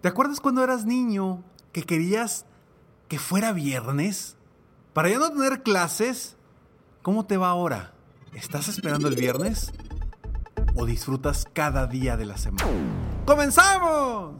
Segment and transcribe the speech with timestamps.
[0.00, 2.46] ¿Te acuerdas cuando eras niño que querías
[3.08, 4.36] que fuera viernes?
[4.92, 6.36] Para ya no tener clases,
[7.02, 7.94] ¿cómo te va ahora?
[8.32, 9.72] ¿Estás esperando el viernes?
[10.76, 12.70] ¿O disfrutas cada día de la semana?
[13.26, 14.36] ¡Comenzamos!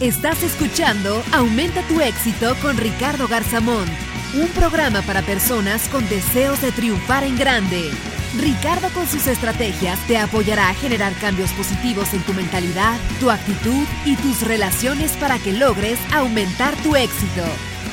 [0.00, 3.86] Estás escuchando Aumenta tu éxito con Ricardo Garzamón,
[4.34, 7.90] un programa para personas con deseos de triunfar en grande.
[8.38, 13.84] Ricardo con sus estrategias te apoyará a generar cambios positivos en tu mentalidad, tu actitud
[14.06, 17.42] y tus relaciones para que logres aumentar tu éxito.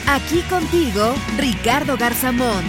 [0.08, 2.64] Aquí contigo, Ricardo Garzamón.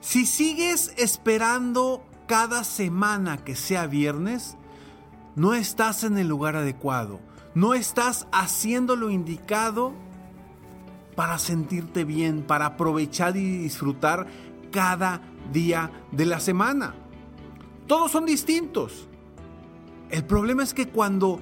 [0.00, 4.58] Si sigues esperando cada semana que sea viernes,
[5.36, 7.18] no estás en el lugar adecuado.
[7.54, 9.94] No estás haciendo lo indicado
[11.16, 14.26] para sentirte bien, para aprovechar y disfrutar
[14.70, 15.20] cada
[15.52, 16.94] día de la semana.
[17.86, 19.08] Todos son distintos.
[20.10, 21.40] El problema es que cuando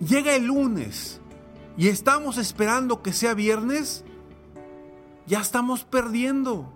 [0.00, 1.20] llega el lunes
[1.76, 4.04] y estamos esperando que sea viernes,
[5.26, 6.72] ya estamos perdiendo.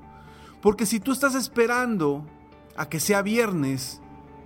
[0.63, 2.25] Porque si tú estás esperando
[2.77, 4.01] a que sea viernes,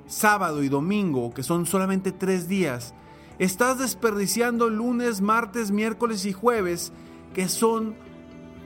[0.06, 2.94] sábado y domingo, que son solamente tres días,
[3.38, 6.92] estás desperdiciando lunes, martes, miércoles y jueves,
[7.34, 7.94] que son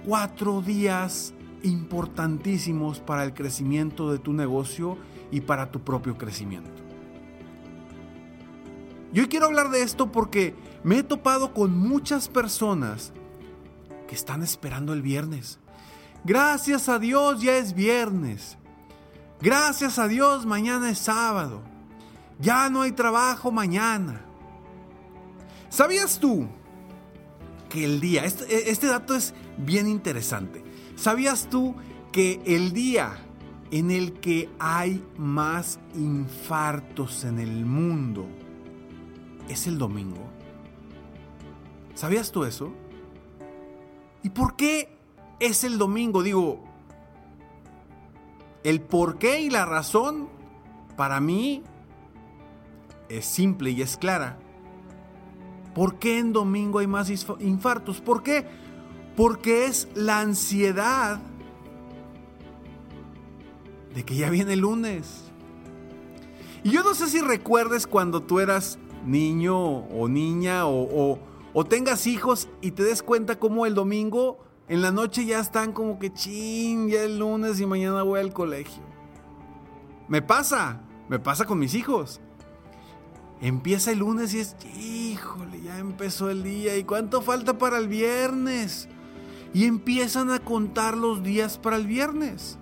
[0.07, 4.97] cuatro días importantísimos para el crecimiento de tu negocio
[5.31, 6.71] y para tu propio crecimiento.
[9.13, 13.13] Yo quiero hablar de esto porque me he topado con muchas personas
[14.09, 15.59] que están esperando el viernes.
[16.25, 18.57] Gracias a Dios ya es viernes.
[19.41, 21.63] Gracias a Dios mañana es sábado.
[22.39, 24.25] Ya no hay trabajo mañana.
[25.69, 26.47] ¿Sabías tú
[27.69, 30.63] que el día, este, este, dato es bien interesante,
[31.03, 31.75] ¿sabías tú
[32.13, 33.19] que el día
[33.73, 38.25] en el que hay más infartos en el mundo
[39.49, 40.23] es el domingo?
[41.95, 42.73] ¿Sabías tú eso?
[44.23, 44.97] ¿Y por qué
[45.41, 46.23] es el domingo?
[46.23, 46.63] Digo,
[48.63, 50.29] el por qué y la razón
[50.97, 51.65] para mí
[53.09, 54.39] es simple y es clara.
[55.75, 58.01] ¿Por qué en domingo hay más infartos?
[58.01, 58.47] ¿Por qué?
[59.17, 61.21] Porque es la ansiedad
[63.95, 65.31] de que ya viene el lunes.
[66.65, 71.19] Y yo no sé si recuerdes cuando tú eras niño o niña o,
[71.53, 75.73] o, tengas hijos y te des cuenta cómo el domingo en la noche ya están
[75.73, 78.83] como que chin, ya el lunes y mañana voy al colegio.
[80.09, 82.21] Me pasa, me pasa con mis hijos.
[83.41, 86.77] Empieza el lunes y es, híjole, ya empezó el día.
[86.77, 88.89] ¿Y cuánto falta para el viernes?
[89.55, 92.59] Y empiezan a contar los días para el viernes.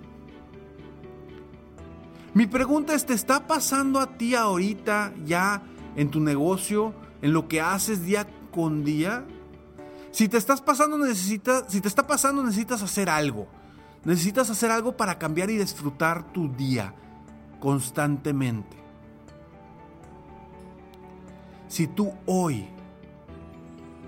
[2.34, 5.62] Mi pregunta es, ¿te está pasando a ti ahorita ya
[5.96, 9.24] en tu negocio, en lo que haces día con día?
[10.12, 13.48] Si te estás pasando, si te está pasando, necesitas hacer algo.
[14.04, 16.94] Necesitas hacer algo para cambiar y disfrutar tu día
[17.60, 18.76] constantemente.
[21.68, 22.66] Si tú hoy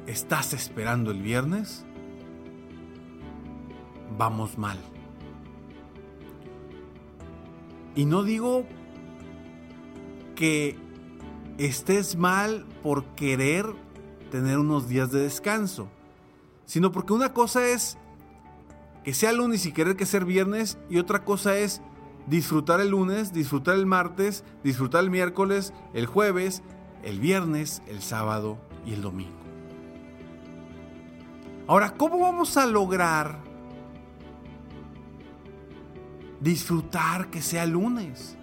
[0.06, 1.84] estás esperando el viernes,
[4.16, 4.78] vamos mal.
[7.94, 8.64] Y no digo
[10.34, 10.78] que
[11.58, 13.66] estés mal por querer
[14.30, 15.88] tener unos días de descanso,
[16.64, 17.98] sino porque una cosa es
[19.04, 21.82] que sea lunes y querer que sea viernes y otra cosa es
[22.26, 26.62] disfrutar el lunes, disfrutar el martes, disfrutar el miércoles, el jueves,
[27.02, 29.42] el viernes, el sábado y el domingo.
[31.66, 33.38] Ahora, ¿cómo vamos a lograr
[36.42, 38.36] disfrutar que sea lunes?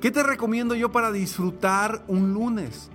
[0.00, 2.90] ¿Qué te recomiendo yo para disfrutar un lunes?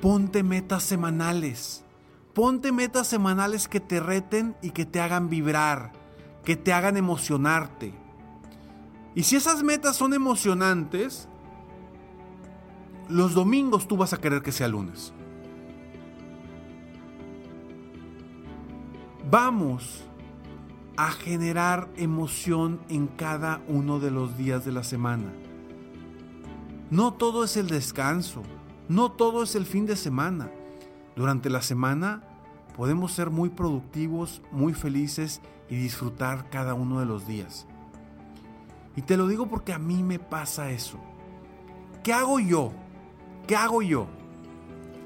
[0.00, 1.84] Ponte metas semanales.
[2.34, 5.92] Ponte metas semanales que te reten y que te hagan vibrar,
[6.44, 7.94] que te hagan emocionarte.
[9.14, 11.28] Y si esas metas son emocionantes,
[13.08, 15.14] los domingos tú vas a querer que sea lunes.
[19.30, 20.04] Vamos
[20.96, 25.32] a generar emoción en cada uno de los días de la semana.
[26.90, 28.42] No todo es el descanso,
[28.88, 30.50] no todo es el fin de semana.
[31.14, 32.22] Durante la semana
[32.76, 37.66] podemos ser muy productivos, muy felices y disfrutar cada uno de los días.
[38.94, 40.98] Y te lo digo porque a mí me pasa eso.
[42.02, 42.72] ¿Qué hago yo?
[43.46, 44.06] ¿Qué hago yo?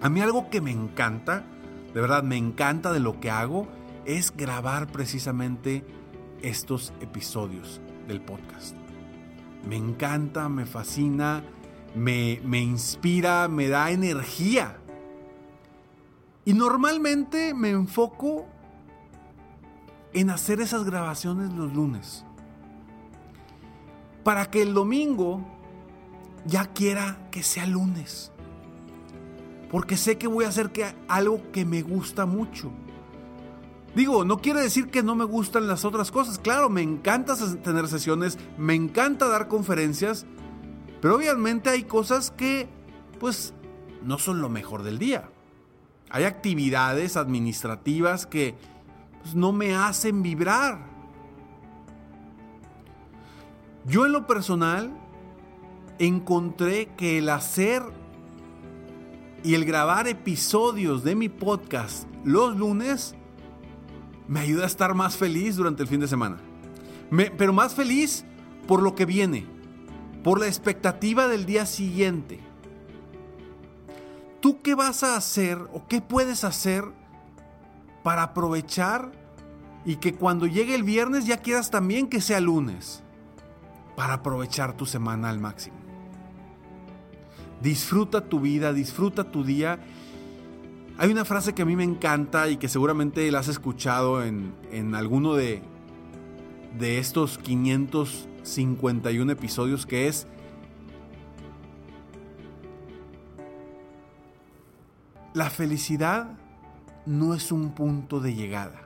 [0.00, 1.44] A mí algo que me encanta,
[1.92, 3.66] de verdad me encanta de lo que hago,
[4.16, 5.84] es grabar precisamente
[6.42, 8.74] estos episodios del podcast.
[9.68, 11.44] Me encanta, me fascina,
[11.94, 14.78] me, me inspira, me da energía.
[16.44, 18.46] Y normalmente me enfoco
[20.12, 22.24] en hacer esas grabaciones los lunes.
[24.24, 25.46] Para que el domingo
[26.46, 28.32] ya quiera que sea lunes.
[29.70, 32.72] Porque sé que voy a hacer que, algo que me gusta mucho.
[33.94, 36.38] Digo, no quiere decir que no me gustan las otras cosas.
[36.38, 40.26] Claro, me encanta tener sesiones, me encanta dar conferencias,
[41.00, 42.68] pero obviamente hay cosas que,
[43.18, 43.52] pues,
[44.04, 45.30] no son lo mejor del día.
[46.08, 48.54] Hay actividades administrativas que
[49.22, 50.90] pues, no me hacen vibrar.
[53.86, 54.92] Yo en lo personal
[55.98, 57.82] encontré que el hacer
[59.42, 63.14] y el grabar episodios de mi podcast los lunes
[64.30, 66.38] me ayuda a estar más feliz durante el fin de semana.
[67.36, 68.24] pero más feliz
[68.68, 69.44] por lo que viene,
[70.22, 72.38] por la expectativa del día siguiente.
[74.40, 76.84] ¿Tú qué vas a hacer o qué puedes hacer
[78.04, 79.10] para aprovechar
[79.84, 83.02] y que cuando llegue el viernes ya quieras también que sea lunes?
[83.96, 85.76] Para aprovechar tu semana al máximo.
[87.60, 89.80] Disfruta tu vida, disfruta tu día
[91.00, 94.52] hay una frase que a mí me encanta y que seguramente la has escuchado en,
[94.94, 95.62] alguno de,
[96.78, 100.26] de estos 551 episodios que es
[105.32, 106.38] La felicidad
[107.06, 108.82] no es un punto de llegada,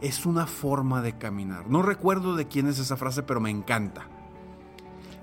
[0.00, 1.70] es una forma de caminar.
[1.70, 4.08] No recuerdo de quién es esa frase, pero me encanta.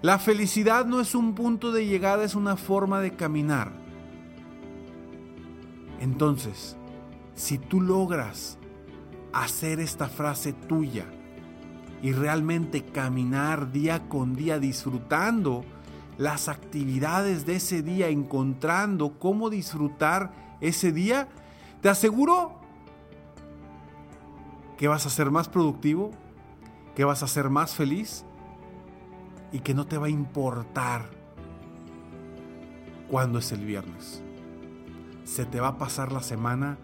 [0.01, 3.88] La felicidad no es un punto de llegada, es una forma de caminar.
[6.00, 6.78] Entonces,
[7.36, 8.57] si tú logras
[9.34, 11.06] hacer esta frase tuya
[12.01, 15.66] y realmente caminar día con día disfrutando
[16.18, 21.28] las actividades de ese día, encontrando cómo disfrutar ese día,
[21.81, 22.60] te aseguro
[24.78, 26.12] que vas a ser más productivo,
[26.96, 28.25] que vas a ser más feliz
[29.51, 31.10] y que no te va a importar
[33.10, 34.24] cuándo es el viernes
[35.30, 36.78] se te va a pasar la semana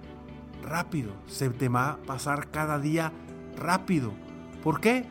[0.61, 3.11] rápido, se te va a pasar cada día
[3.57, 4.11] rápido.
[4.63, 5.05] ¿Por qué?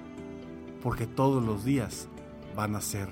[0.83, 2.09] Porque todos los días
[2.55, 3.09] van a ser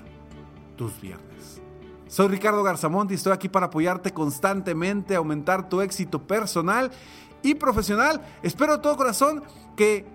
[0.77, 1.61] tus viernes.
[2.07, 6.89] Soy Ricardo Garzamont y estoy aquí para apoyarte constantemente, aumentar tu éxito personal
[7.41, 8.21] y profesional.
[8.43, 9.43] Espero de todo corazón
[9.75, 10.05] que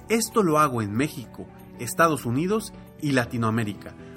[0.08, 1.46] Esto lo hago en México,
[1.78, 2.72] Estados Unidos
[3.02, 3.94] y Latinoamérica,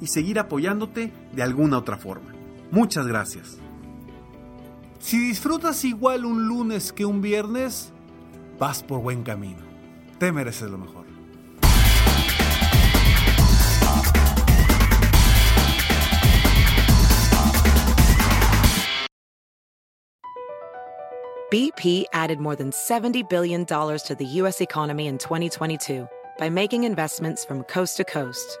[0.00, 2.32] y seguir apoyándote de alguna otra forma.
[2.70, 3.58] Muchas gracias.
[4.98, 7.92] Si disfrutas igual un lunes que un viernes,
[8.58, 9.60] vas por buen camino.
[10.18, 11.00] Te mereces lo mejor.
[21.50, 24.60] BP added more than $70 billion to the U.S.
[24.60, 28.60] economy in 2022 by making investments from coast to coast.